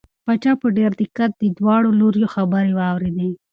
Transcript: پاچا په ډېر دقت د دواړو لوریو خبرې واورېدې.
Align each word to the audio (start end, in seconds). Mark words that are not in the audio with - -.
پاچا 0.25 0.51
په 0.61 0.67
ډېر 0.77 0.91
دقت 1.01 1.31
د 1.37 1.43
دواړو 1.57 1.89
لوریو 1.99 2.31
خبرې 2.35 2.71
واورېدې. 2.75 3.29